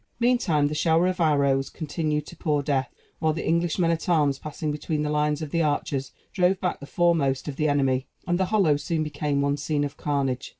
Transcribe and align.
Meantime 0.19 0.67
the 0.67 0.73
shower 0.73 1.05
of 1.05 1.19
arrows 1.19 1.69
continued 1.69 2.25
to 2.25 2.35
pour 2.35 2.63
death, 2.63 2.91
while 3.19 3.33
the 3.33 3.47
English 3.47 3.77
men 3.77 3.91
at 3.91 4.09
arms, 4.09 4.39
passing 4.39 4.71
between 4.71 5.03
the 5.03 5.11
lines 5.11 5.43
of 5.43 5.51
the 5.51 5.61
archers, 5.61 6.11
drove 6.33 6.59
back 6.59 6.79
the 6.79 6.87
foremost 6.87 7.47
of 7.47 7.55
the 7.55 7.69
enemy, 7.69 8.07
and 8.25 8.39
the 8.39 8.45
hollow 8.45 8.75
soon 8.77 9.03
became 9.03 9.41
one 9.43 9.57
scene 9.57 9.83
of 9.83 9.97
carnage. 9.97 10.49